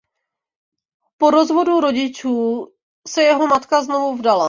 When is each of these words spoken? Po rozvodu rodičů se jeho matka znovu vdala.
Po 1.17 1.29
rozvodu 1.31 1.79
rodičů 1.79 2.67
se 3.07 3.21
jeho 3.23 3.47
matka 3.47 3.83
znovu 3.83 4.17
vdala. 4.17 4.39